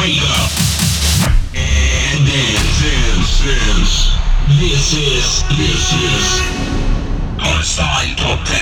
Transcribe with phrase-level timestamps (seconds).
[0.00, 0.50] wake up
[1.54, 4.16] and dance, dance, dance.
[4.58, 6.24] This is, this is
[7.36, 8.56] Hardstyle Top 10.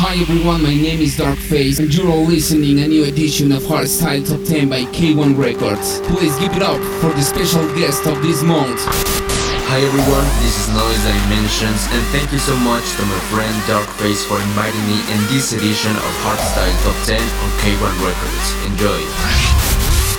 [0.00, 3.62] Hi everyone, my name is Dark Face and you're all listening a new edition of
[3.64, 6.00] Hardstyle Top 10 by K1-Recordz.
[6.06, 9.27] Please give it up for the special guest of this month.
[9.68, 13.84] Hi everyone, this is Noise Dimentionz and thank you so much to my friend Dark
[14.00, 18.46] Face for inviting me in this edition of Hardstyle Top 10 on K1-Recordz.
[18.64, 18.96] Enjoy!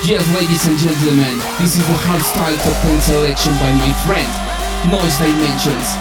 [0.05, 4.29] Yes, ladies and gentlemen, this is the Hardstyle Top 10 selection by my friend,
[4.93, 5.97] Noise Dimentionz.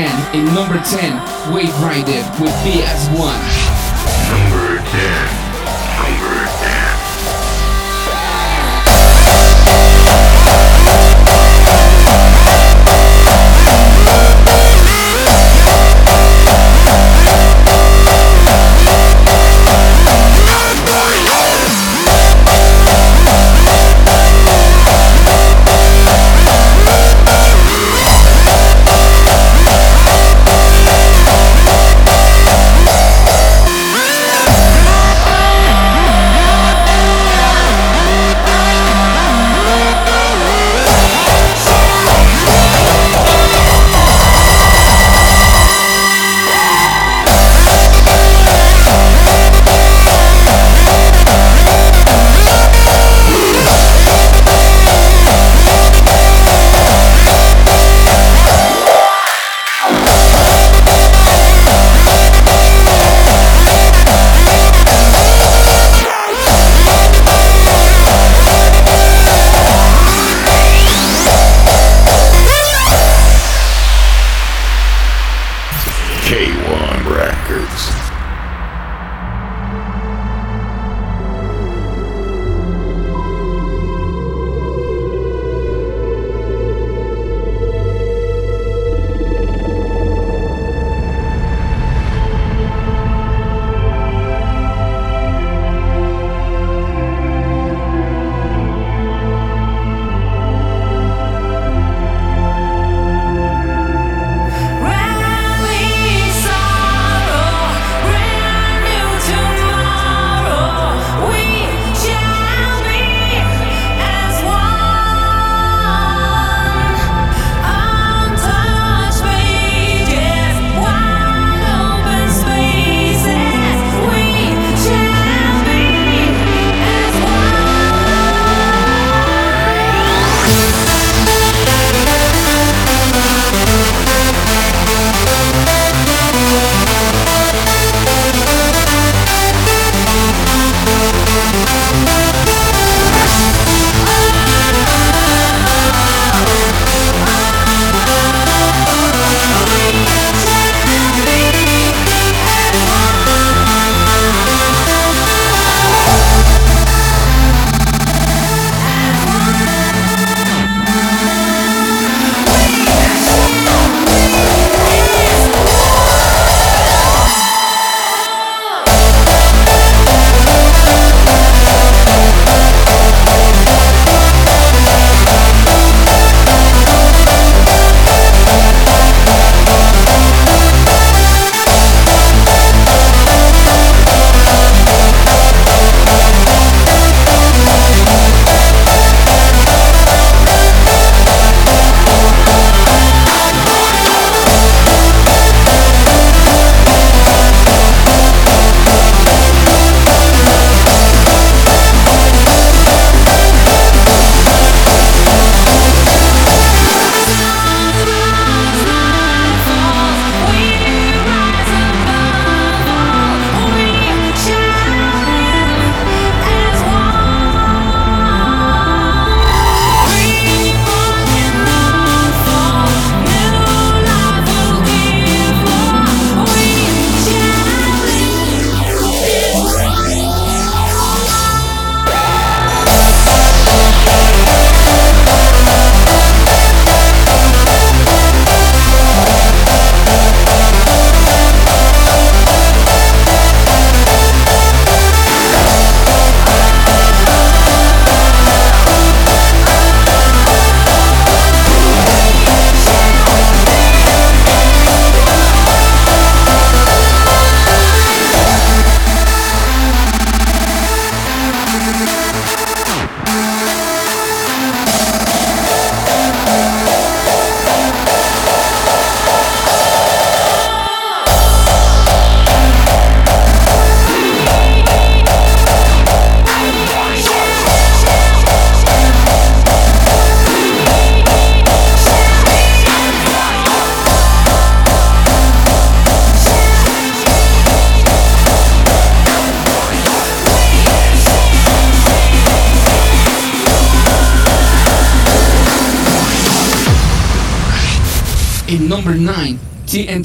[0.00, 3.75] And in number 10, Wave Rider with BS1.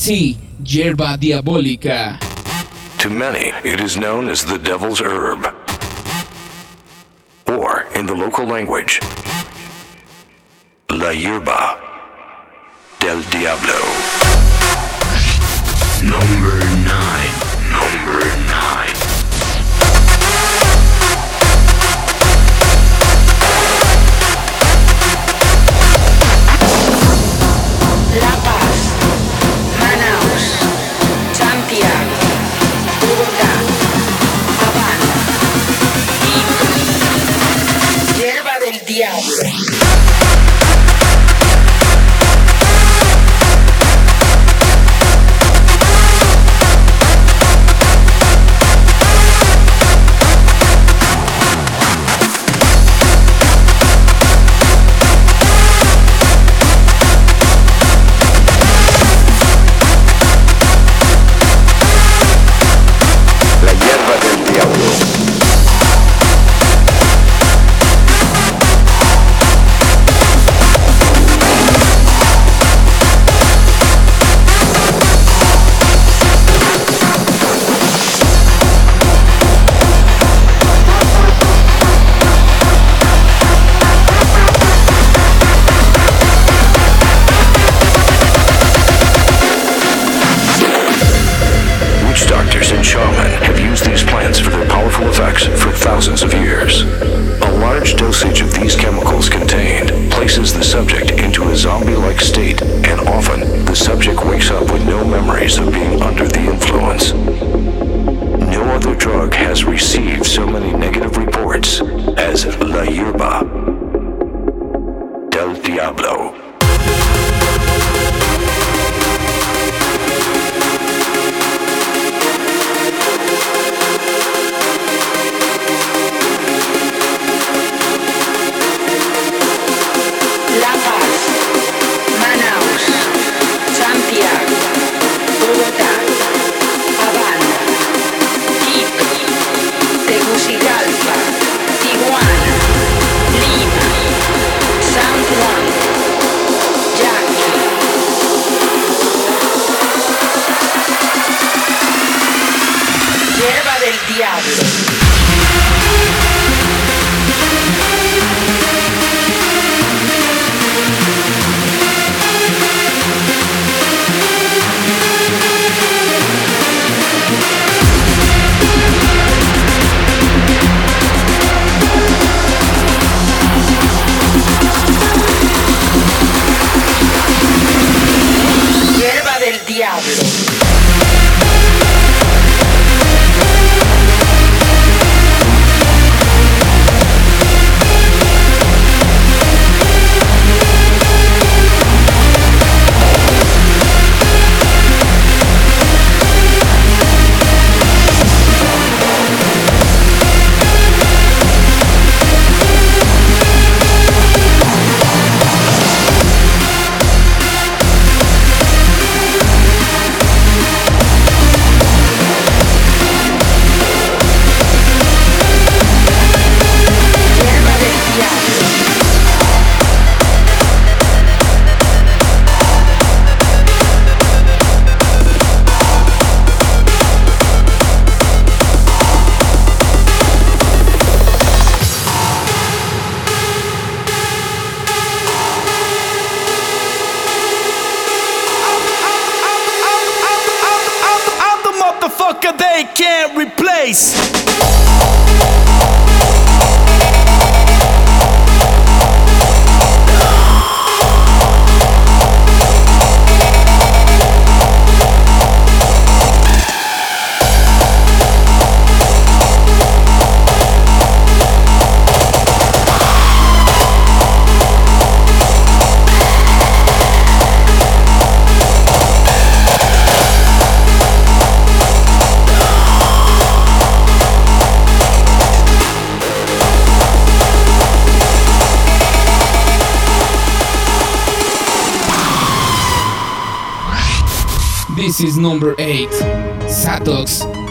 [0.03, 2.17] Yerba Diabólica.
[2.97, 5.53] To many, it is known as the devil's herb,
[7.47, 8.99] or in the local language,
[10.89, 11.77] la hierba
[12.99, 14.00] del diablo.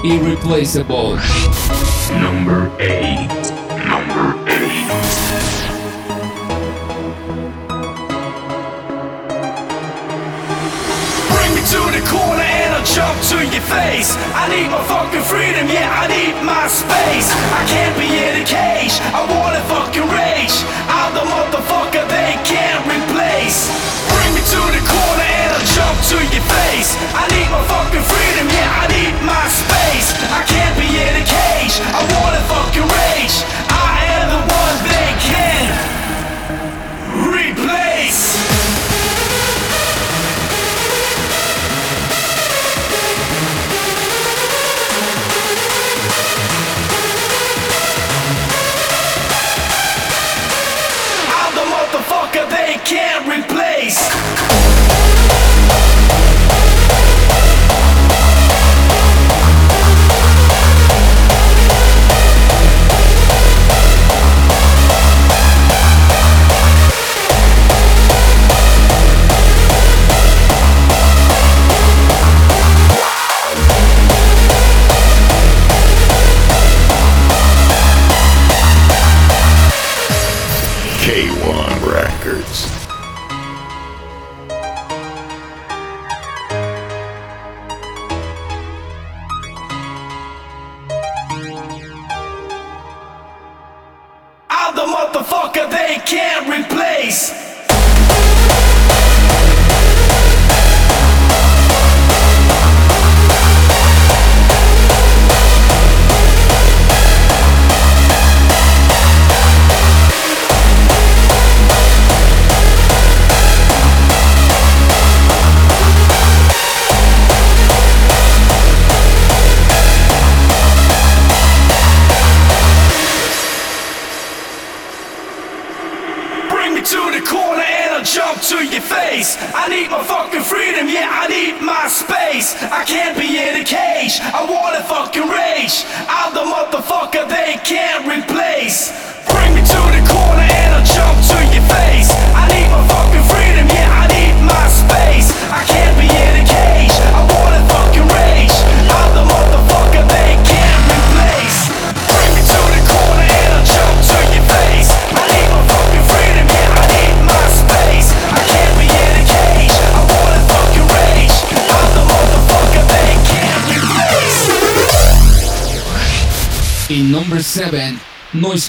[0.03, 1.17] Irreplaceable.
[2.09, 3.29] Number 8.
[3.85, 4.57] Number 8.
[11.29, 14.17] Bring me to the corner and I'll jump to your face.
[14.33, 17.29] I need my fucking freedom, yeah, I need my space.
[17.53, 20.65] I can't be in a cage, I wanna fucking rage.
[20.89, 23.69] I'm the motherfucker they can't replace.
[24.09, 26.97] Bring me to the corner and I'll jump to your face.
[27.13, 27.50] I need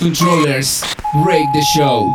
[0.01, 0.84] Controllers
[1.24, 2.12] break the show.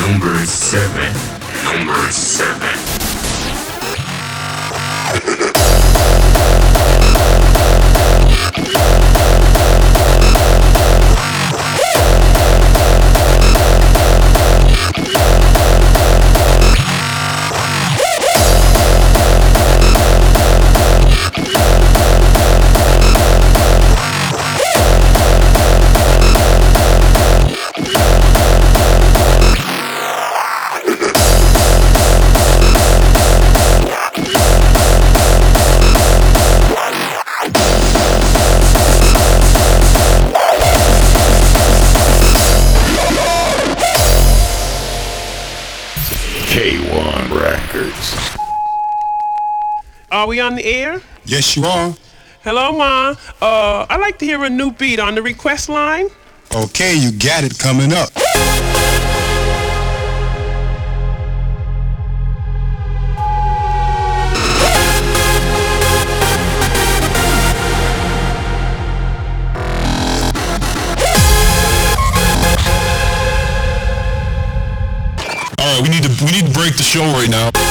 [0.00, 1.12] Number 7.
[1.64, 2.25] Number 7.
[51.26, 51.92] Yes, you are.
[52.44, 53.14] Hello, Ma.
[53.42, 56.06] Uh, I'd like to hear a new beat on the request line.
[56.54, 58.10] Okay, you got it coming up.
[75.58, 77.65] All right, we need to we need to break the show right now.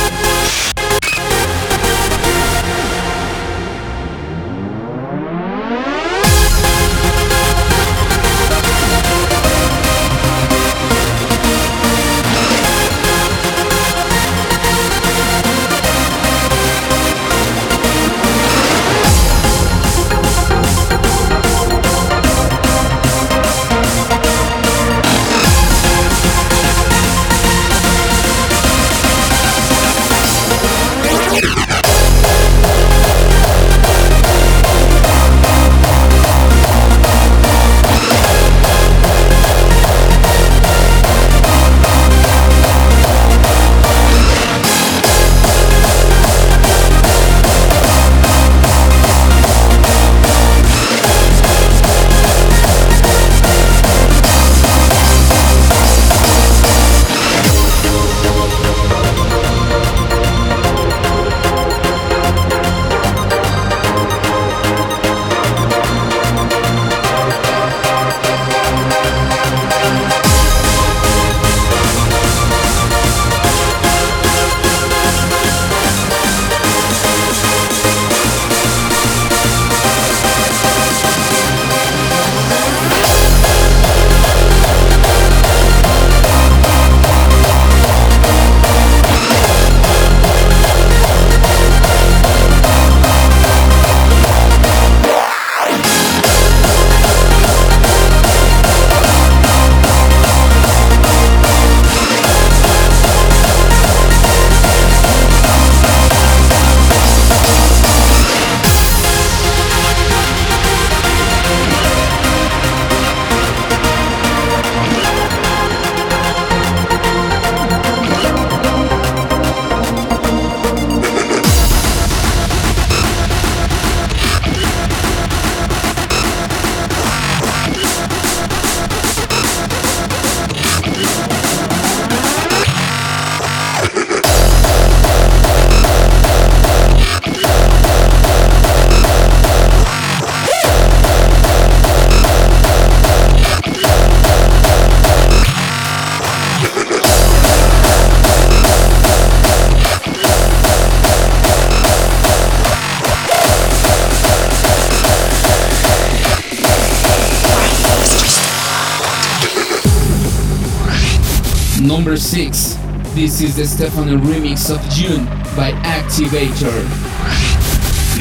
[163.36, 165.26] This is the Stefano remix of June
[165.58, 166.72] by Activator.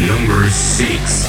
[0.09, 1.24] Number 6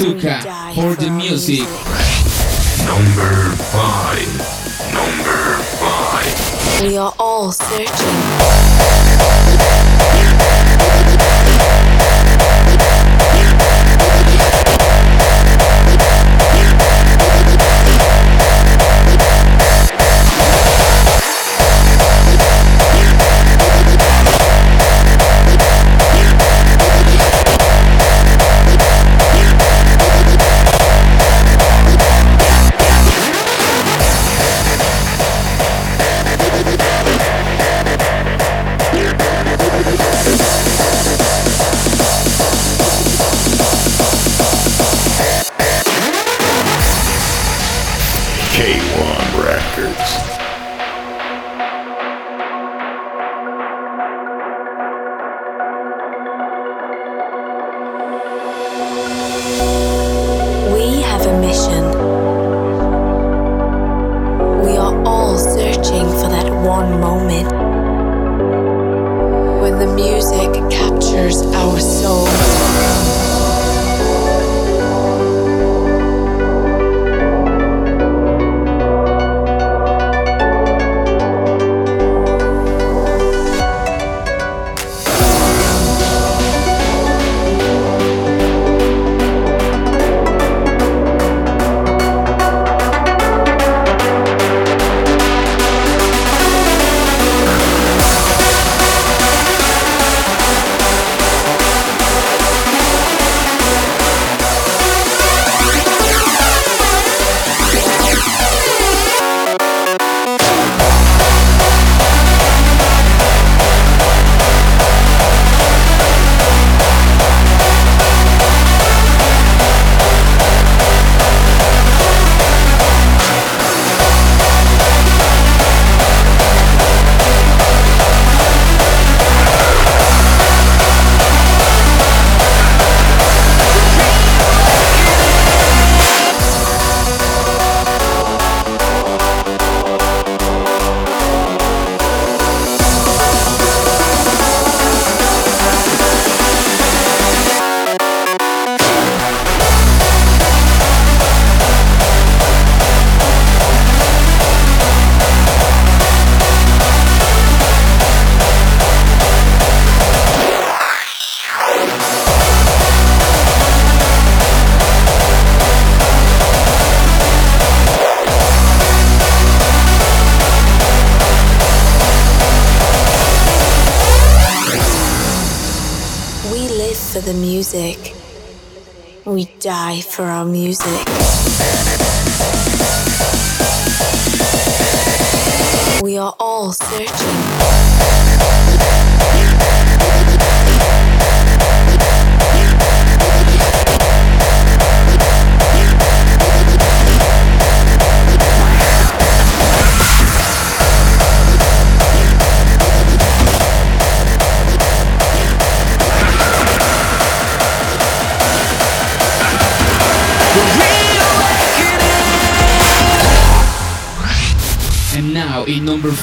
[0.00, 0.40] Stuka
[0.74, 1.60] for the music.
[2.86, 4.32] Number five.
[4.94, 6.82] Number five.
[6.82, 8.40] We are all searching.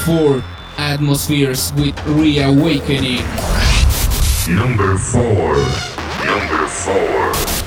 [0.08, 0.42] 4
[0.78, 3.20] Atmospheres with Reawakening.
[4.48, 5.22] Number 4.
[6.24, 7.57] Number 4.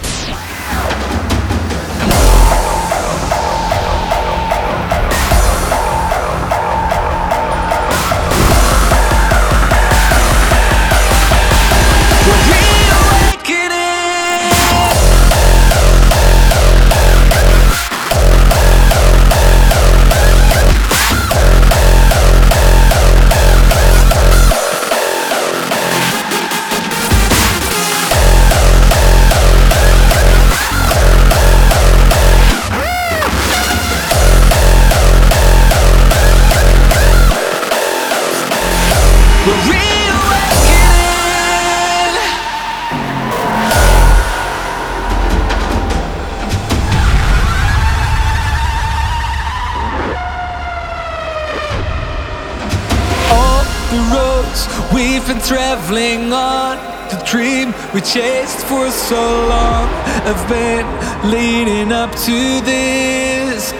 [55.01, 56.77] We've been traveling on.
[57.09, 59.21] The dream we chased for so
[59.53, 59.87] long
[60.29, 60.85] I've been
[61.29, 63.73] leading up to this.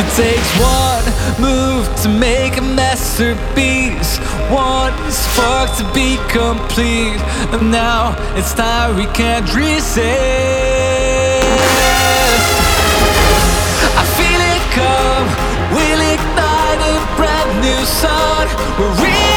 [0.00, 1.06] It takes one
[1.40, 4.18] move to make a masterpiece,
[4.52, 7.20] one spark to be complete.
[7.54, 9.98] And now it's time we can't resist.
[14.00, 15.26] I feel it come,
[15.74, 18.46] we'll ignite a brand new sun.
[18.78, 19.27] We're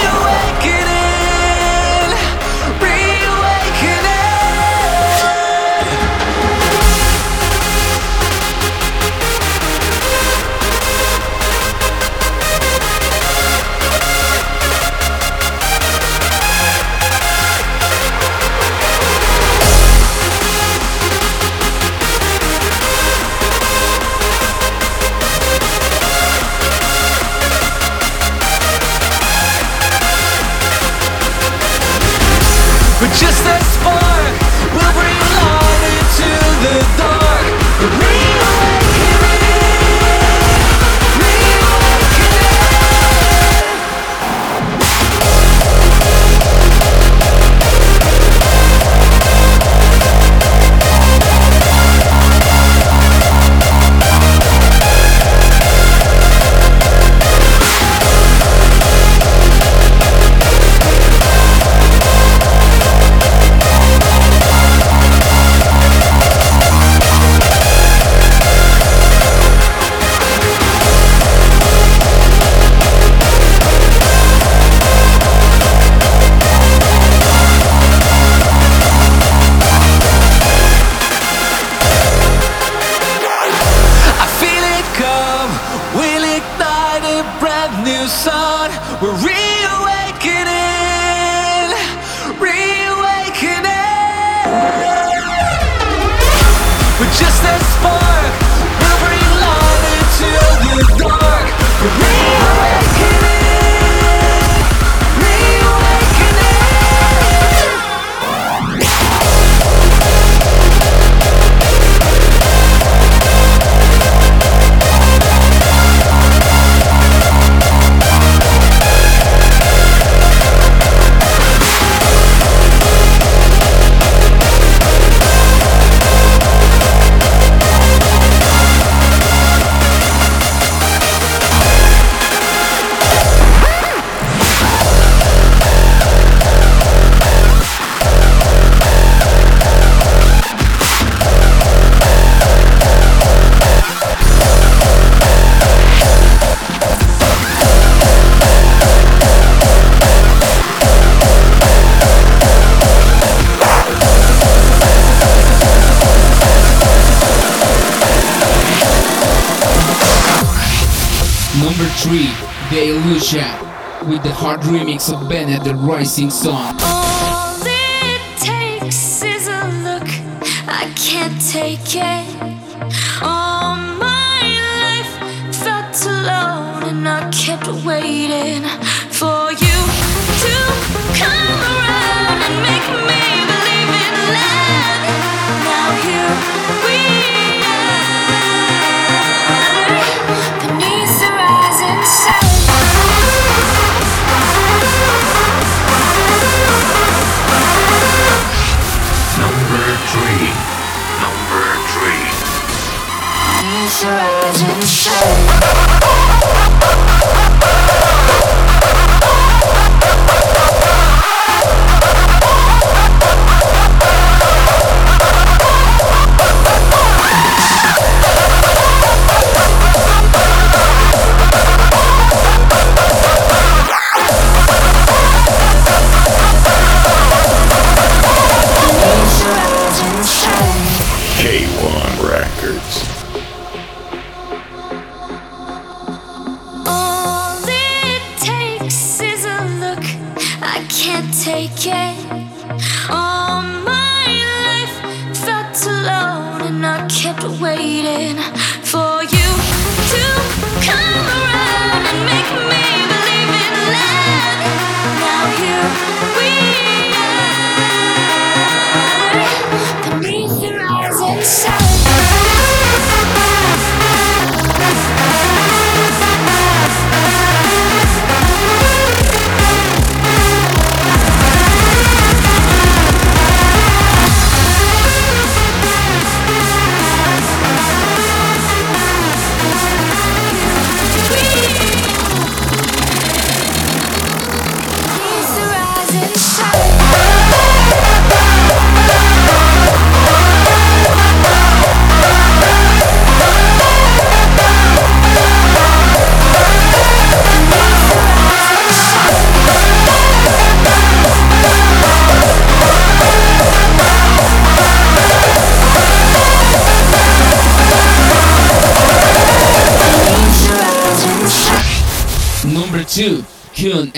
[165.63, 166.80] the Rising Sun.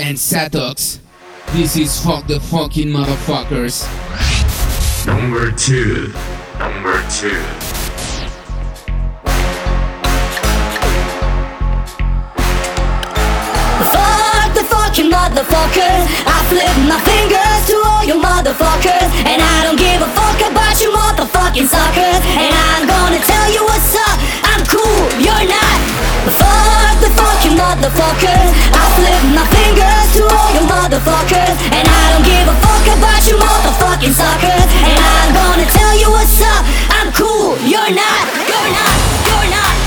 [0.03, 0.99] and Satox.
[1.53, 3.87] This is Fuck the Fucking Motherfuckers.
[5.07, 6.11] Number 2.
[6.59, 7.31] Number 2.
[14.63, 16.05] fucking motherfuckers.
[16.27, 19.09] I flip my fingers to all your motherfuckers.
[19.25, 22.21] And I don't give a fuck about you motherfucking suckers.
[22.37, 24.19] And I'm gonna tell you what's up.
[24.43, 25.92] I'm cool, you're not
[27.33, 31.57] fuck you motherfuckers I flip my fingers to all you motherfuckers.
[31.73, 36.09] And I don't give a fuck about you motherfucking suckers And I'm gonna tell you
[36.11, 36.65] what's up.
[36.89, 38.93] I'm cool, you're not, you're not,
[39.25, 39.82] you're not.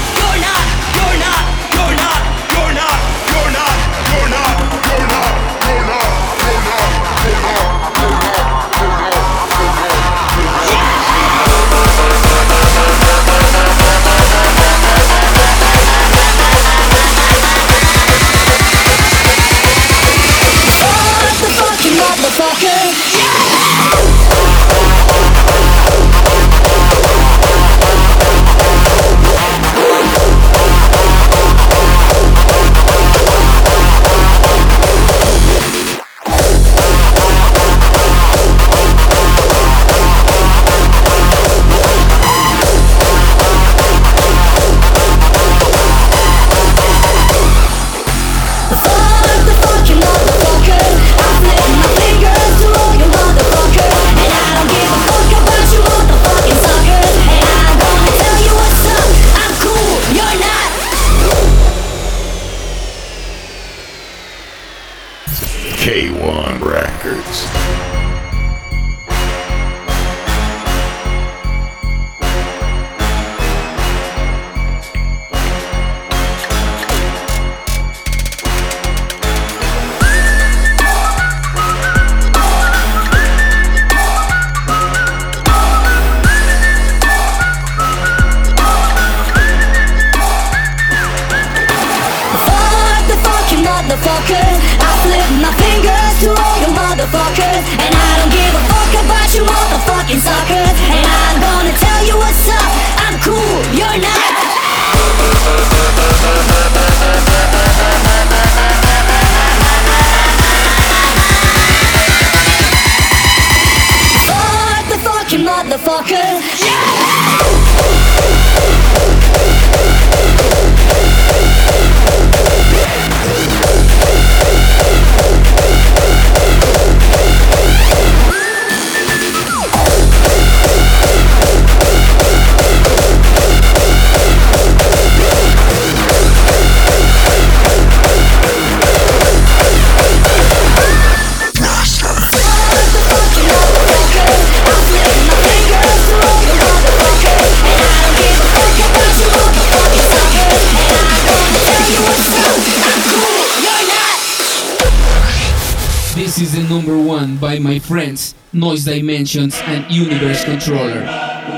[156.37, 161.01] This is the number one by my friends Noise Dimentionz and Universe Controller.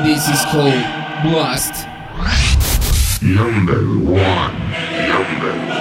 [0.05, 0.73] This is called
[1.25, 1.85] Blast.
[3.21, 4.55] Number one.
[5.09, 5.78] Number one.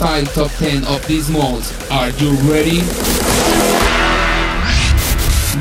[0.00, 1.92] The hardstyle top 10 of this month.
[1.92, 2.80] Are you ready?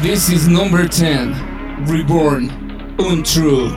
[0.01, 2.49] This is number 10, Rebourne,
[2.99, 3.71] Untrue.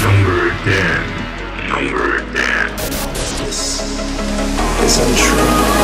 [0.00, 1.68] Number 10.
[1.70, 2.76] Number 10.
[3.48, 3.82] This
[4.80, 5.77] is untrue.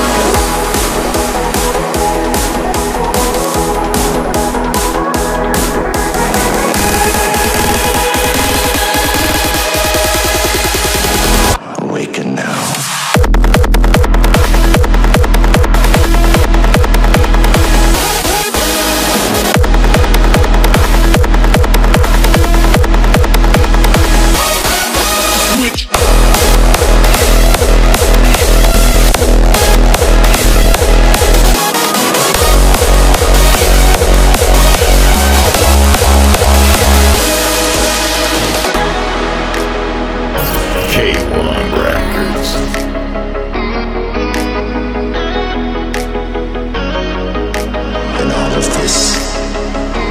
[48.66, 49.16] of this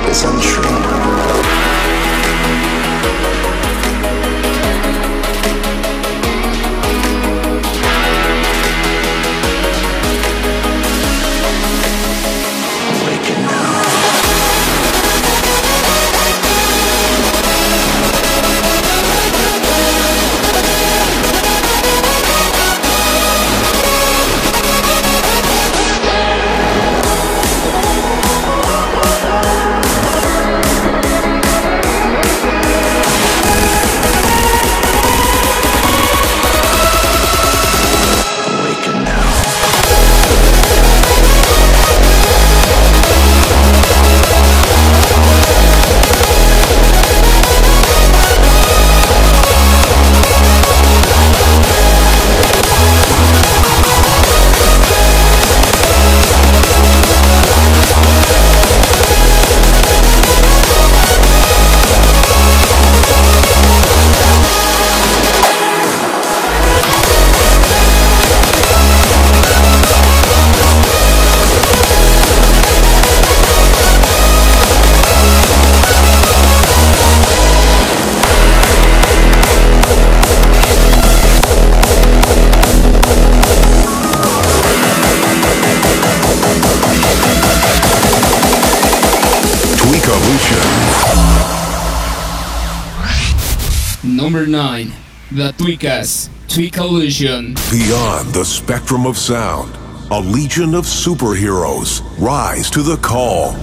[0.10, 0.73] is untrue.
[96.04, 97.54] The Tweekaz, Tweak Illusion.
[97.72, 99.74] Beyond the spectrum of sound,
[100.12, 103.54] a legion of superheroes rise to the call.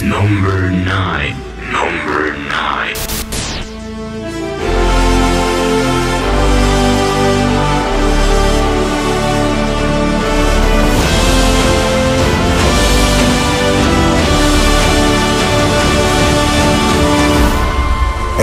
[0.00, 1.72] Number 9.
[1.72, 3.07] Number 9.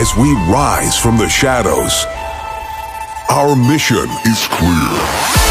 [0.06, 2.06] As we rise from the shadows,
[3.28, 5.45] our mission is clear.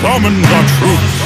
[0.00, 1.19] Summon the truth.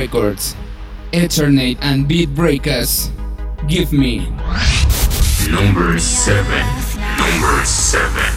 [0.00, 0.56] Records,
[1.12, 3.10] Eternate and Beatbreakazz.
[3.68, 4.30] Give me.
[5.50, 6.42] Number 7.
[7.18, 8.29] Number 7.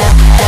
[0.00, 0.40] Bye.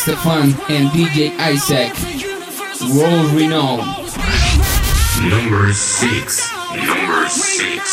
[0.00, 1.92] S-Te-Fan and DJ Isaac.
[2.96, 3.84] World renowned.
[5.28, 6.50] Number six.
[6.74, 7.89] Number six.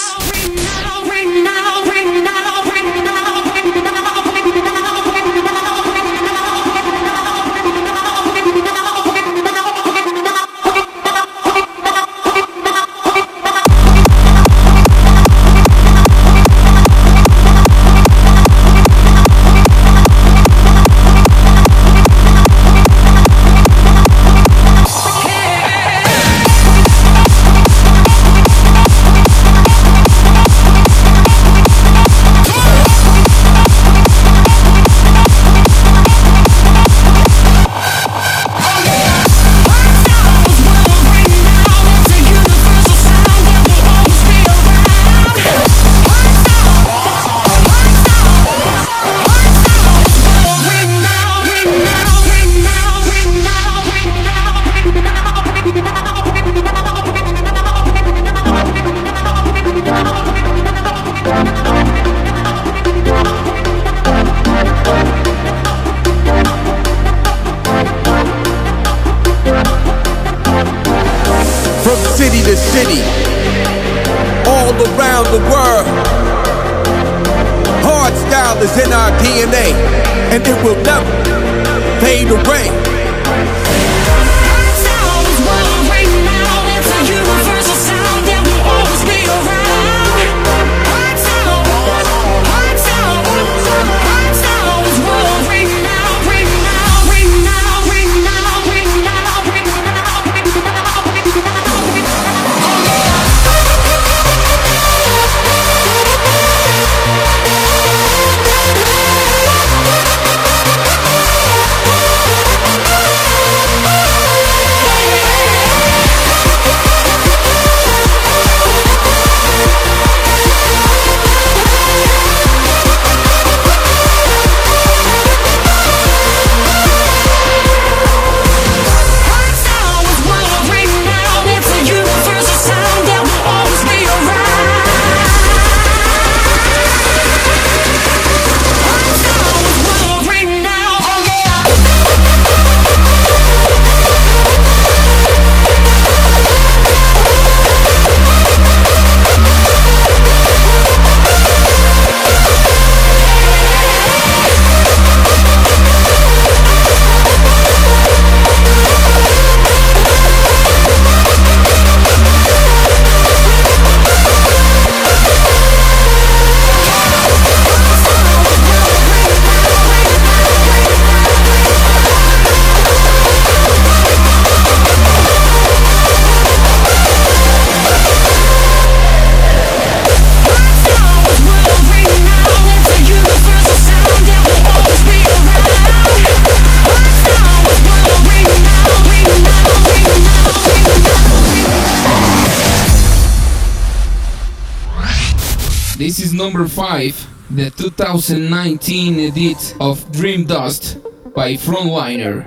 [196.47, 197.27] Number 5,
[197.57, 200.97] the 2019 edit of Dream Dust
[201.35, 202.45] by Frontliner.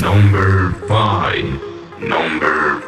[0.00, 2.00] Number 5.
[2.00, 2.83] Number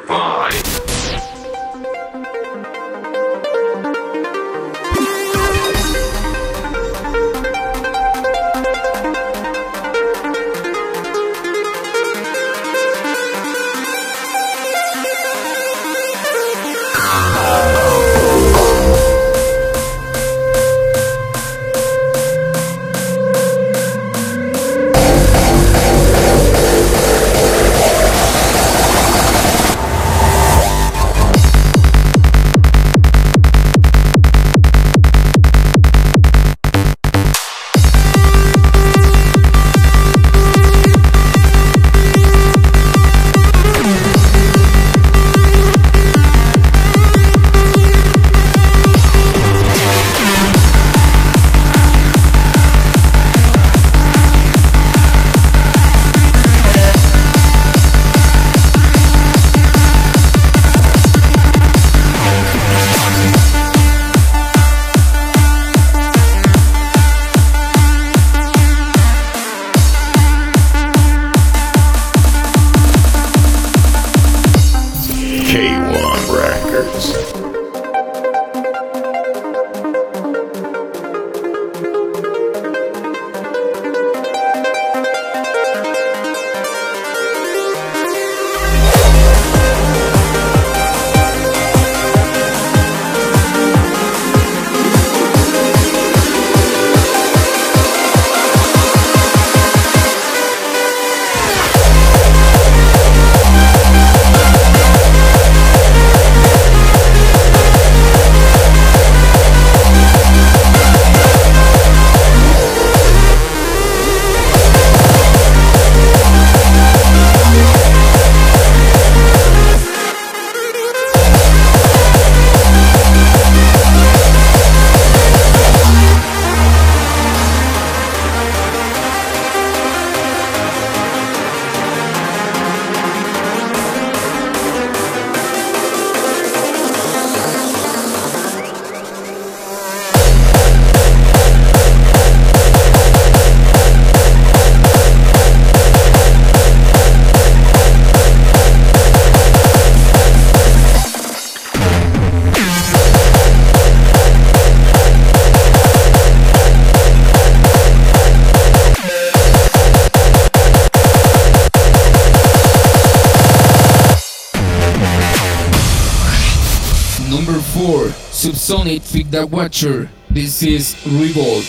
[169.76, 170.08] Feed.
[170.30, 171.66] This is Revolt.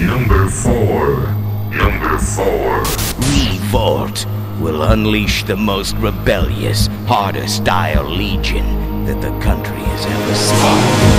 [0.00, 1.34] Number 4.
[1.74, 2.82] Number 4.
[3.34, 4.26] Revolt
[4.60, 11.09] will unleash the most rebellious, harder style legion that the country has ever seen.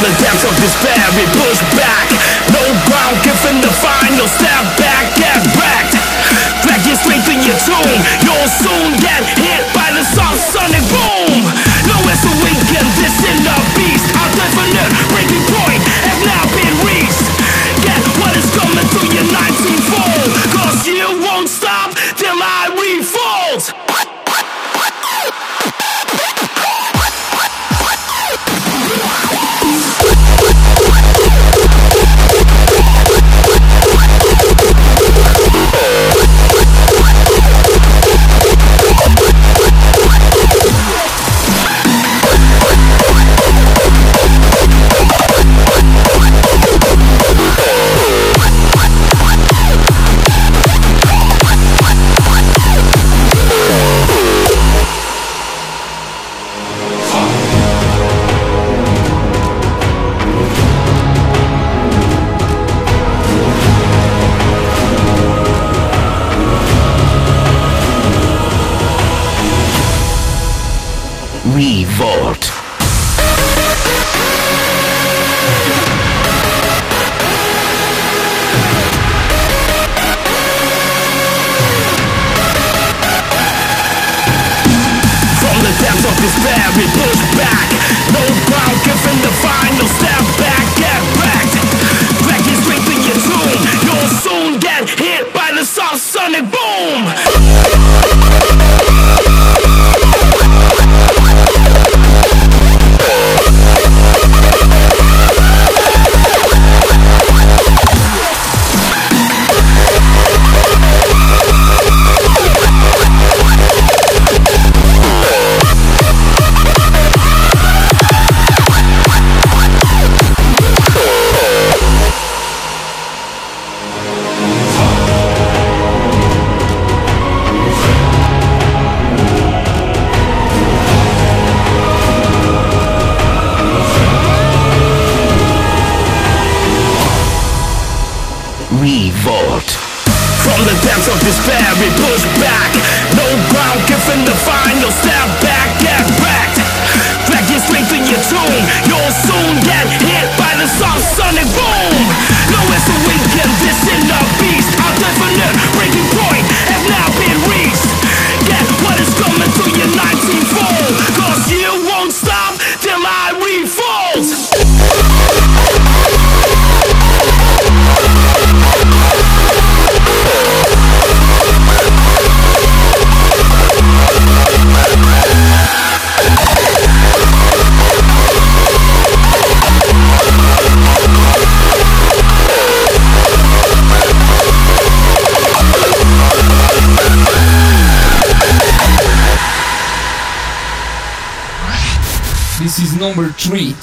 [0.00, 2.08] The depths of despair we push back.
[2.48, 5.94] No ground given the final step back Get wrecked.
[6.64, 8.00] Drag you straight to your tomb.
[8.24, 11.29] You'll soon get hit by the soft sonic boom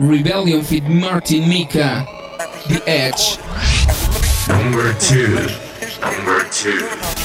[0.00, 2.06] Rebelion feat Martin Micah,
[2.68, 3.36] The Edge.
[4.48, 5.34] Number two.
[6.00, 7.19] Number two.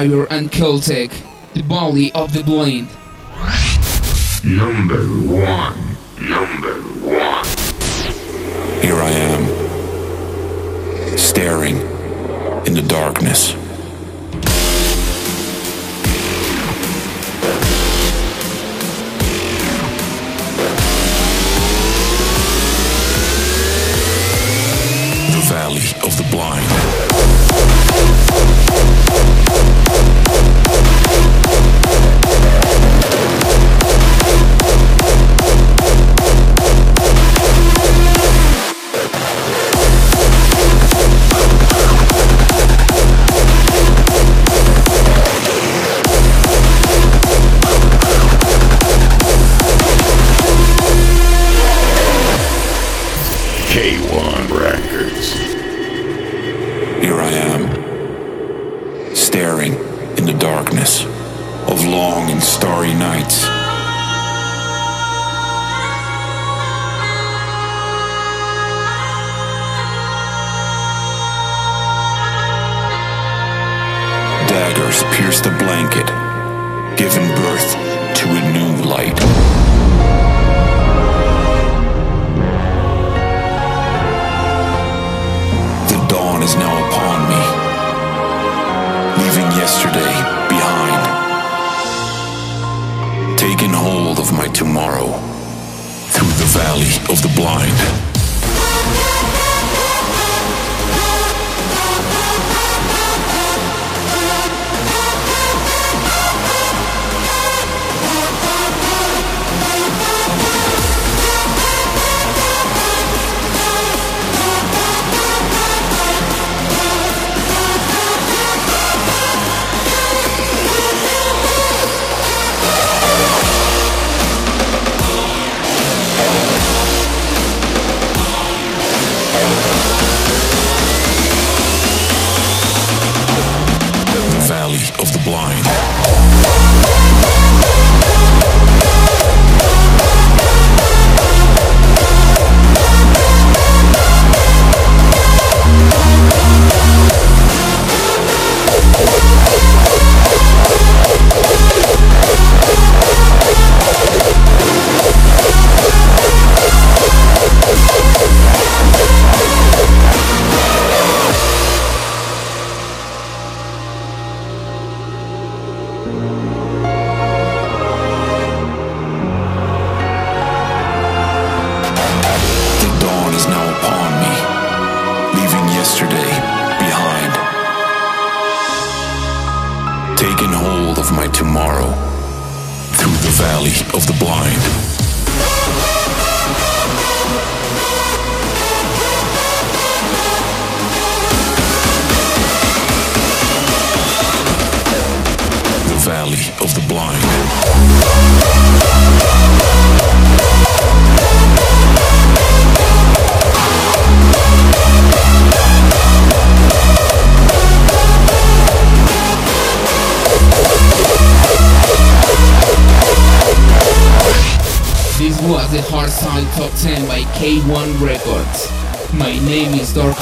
[0.00, 1.12] driver and Keltek,
[1.52, 2.88] the Valley of the Blind.
[4.42, 5.79] Number 1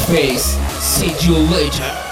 [0.09, 0.57] Dark Face.
[0.81, 2.08] See you later.